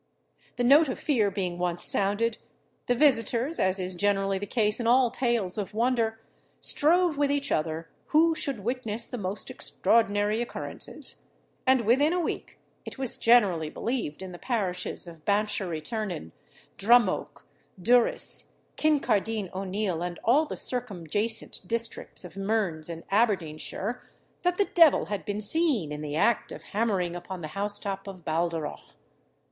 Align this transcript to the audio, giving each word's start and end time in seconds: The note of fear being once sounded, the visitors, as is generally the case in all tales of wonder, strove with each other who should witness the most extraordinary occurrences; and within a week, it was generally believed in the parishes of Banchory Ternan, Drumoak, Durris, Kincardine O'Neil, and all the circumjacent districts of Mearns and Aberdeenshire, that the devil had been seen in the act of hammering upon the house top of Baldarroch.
The 0.55 0.63
note 0.63 0.89
of 0.89 0.97
fear 0.97 1.29
being 1.29 1.59
once 1.59 1.83
sounded, 1.83 2.39
the 2.87 2.95
visitors, 2.95 3.59
as 3.59 3.77
is 3.79 3.93
generally 3.93 4.39
the 4.39 4.47
case 4.47 4.79
in 4.79 4.87
all 4.87 5.11
tales 5.11 5.59
of 5.59 5.75
wonder, 5.75 6.19
strove 6.59 7.19
with 7.19 7.29
each 7.29 7.51
other 7.51 7.87
who 8.07 8.33
should 8.33 8.63
witness 8.63 9.05
the 9.05 9.19
most 9.19 9.51
extraordinary 9.51 10.41
occurrences; 10.41 11.21
and 11.67 11.81
within 11.81 12.13
a 12.13 12.19
week, 12.19 12.57
it 12.83 12.97
was 12.97 13.15
generally 13.15 13.69
believed 13.69 14.23
in 14.23 14.31
the 14.31 14.39
parishes 14.39 15.05
of 15.05 15.23
Banchory 15.23 15.83
Ternan, 15.83 16.31
Drumoak, 16.79 17.45
Durris, 17.79 18.45
Kincardine 18.77 19.51
O'Neil, 19.53 20.01
and 20.01 20.19
all 20.23 20.47
the 20.47 20.57
circumjacent 20.57 21.61
districts 21.67 22.25
of 22.25 22.35
Mearns 22.35 22.89
and 22.89 23.03
Aberdeenshire, 23.11 24.01
that 24.41 24.57
the 24.57 24.65
devil 24.65 25.05
had 25.13 25.25
been 25.25 25.41
seen 25.41 25.91
in 25.91 26.01
the 26.01 26.15
act 26.15 26.51
of 26.51 26.63
hammering 26.63 27.15
upon 27.15 27.41
the 27.41 27.49
house 27.49 27.77
top 27.77 28.07
of 28.07 28.25
Baldarroch. 28.25 28.95